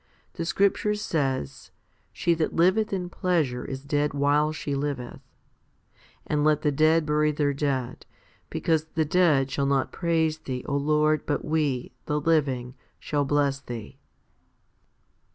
[0.33, 1.69] The scripture says,
[2.11, 5.19] She that liveth in pleasure is dead while she liveth*;
[6.25, 8.07] and, Let the dead bury their dead 5;
[8.49, 13.99] Because the dead shall not praise Thee, Lord, but we, the living, shall bless Thee.